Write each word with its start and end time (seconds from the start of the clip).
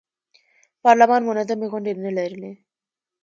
پارلمان 0.83 1.21
منظمې 1.29 1.67
غونډې 1.71 1.91
نه 2.05 2.11
لرلې. 2.17 2.51